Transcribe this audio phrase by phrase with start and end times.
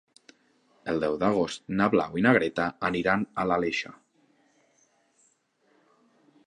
[0.93, 3.93] El deu d'agost na Blau i na Greta aniran a l'Aleixar.